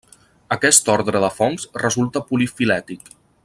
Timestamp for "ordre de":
0.93-1.29